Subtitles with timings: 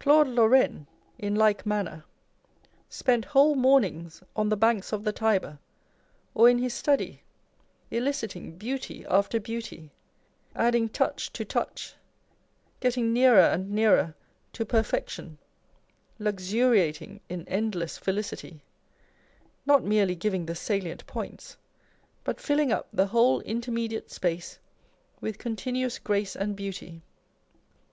[0.00, 2.04] Claude Lorraine, in like manner,
[2.88, 5.60] spent whole mornings on the banks of the Tiber
[6.34, 7.22] or in his study,
[7.92, 9.92] eliciting beauty after beauty,
[10.56, 11.94] adding touch to touch,
[12.80, 14.16] getting nearer and nearer
[14.54, 15.38] to perfection,
[16.18, 18.60] luxuriating in endless felicity â€"
[19.66, 21.56] not merely giving the salient points,
[22.24, 24.58] but filling up the whole intermediate space
[25.20, 27.02] with con tinuous grace and beauty